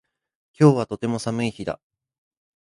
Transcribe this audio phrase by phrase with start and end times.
[0.59, 1.79] 今日はとても寒い日だ